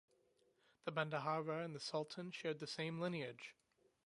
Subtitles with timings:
[0.85, 3.53] The bendahara and the sultan shared the same lineage.